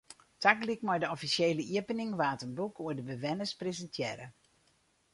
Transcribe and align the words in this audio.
Tagelyk 0.41 0.81
mei 0.87 0.99
de 1.01 1.07
offisjele 1.15 1.63
iepening 1.73 2.11
waard 2.19 2.41
in 2.45 2.55
boek 2.57 2.75
oer 2.83 2.95
de 2.97 3.03
bewenners 3.11 3.53
presintearre. 3.61 4.27